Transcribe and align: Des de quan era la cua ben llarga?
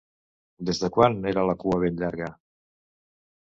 Des 0.69 0.79
de 0.83 0.89
quan 0.95 1.17
era 1.33 1.43
la 1.51 1.55
cua 1.65 1.79
ben 1.85 2.01
llarga? 2.01 2.31